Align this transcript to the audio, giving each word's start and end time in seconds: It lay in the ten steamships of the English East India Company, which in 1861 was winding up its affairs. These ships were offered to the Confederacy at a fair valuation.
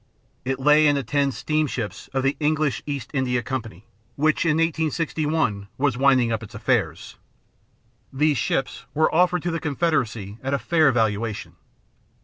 It 0.43 0.59
lay 0.59 0.87
in 0.87 0.95
the 0.95 1.03
ten 1.03 1.31
steamships 1.31 2.07
of 2.11 2.23
the 2.23 2.35
English 2.39 2.81
East 2.87 3.11
India 3.13 3.43
Company, 3.43 3.85
which 4.15 4.45
in 4.47 4.57
1861 4.57 5.67
was 5.77 5.95
winding 5.95 6.31
up 6.31 6.41
its 6.41 6.55
affairs. 6.55 7.17
These 8.11 8.39
ships 8.39 8.85
were 8.95 9.13
offered 9.13 9.43
to 9.43 9.51
the 9.51 9.59
Confederacy 9.59 10.39
at 10.41 10.55
a 10.55 10.57
fair 10.57 10.91
valuation. 10.91 11.55